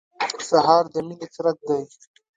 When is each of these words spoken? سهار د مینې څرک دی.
سهار 0.49 0.83
د 0.93 0.95
مینې 1.07 1.27
څرک 1.35 1.57
دی. 1.67 1.81